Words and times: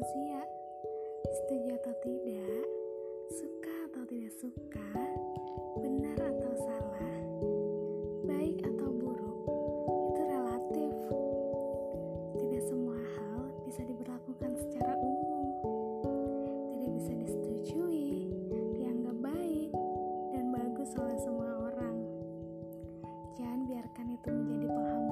manusia. 0.00 0.40
Setuju 1.28 1.76
atau 1.76 1.92
tidak, 2.00 2.64
suka 3.36 3.74
atau 3.92 4.02
tidak 4.08 4.32
suka, 4.32 4.88
benar 5.76 6.16
atau 6.16 6.52
salah, 6.56 7.20
baik 8.24 8.64
atau 8.64 8.88
buruk, 8.96 9.44
itu 10.08 10.22
relatif. 10.24 10.96
Tidak 12.32 12.62
semua 12.64 12.96
hal 12.96 13.52
bisa 13.68 13.84
diberlakukan 13.84 14.56
secara 14.56 14.96
umum. 14.96 15.52
Tidak 16.80 16.90
bisa 16.96 17.12
disetujui, 17.20 18.32
dianggap 18.80 19.20
baik, 19.20 19.68
dan 20.32 20.48
bagus 20.48 20.96
oleh 20.96 21.18
semua 21.20 21.68
orang. 21.68 22.00
Jangan 23.36 23.68
biarkan 23.68 24.16
itu 24.16 24.32
menjadi 24.32 24.64
penghambat 24.64 25.09